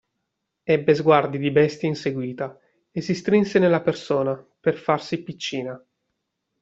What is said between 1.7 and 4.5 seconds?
inseguita, e si strinse nella persona,